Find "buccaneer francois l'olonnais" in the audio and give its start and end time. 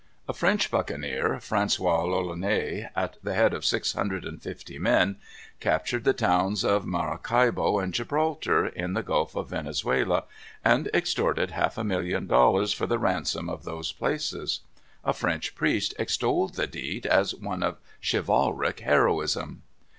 0.71-2.89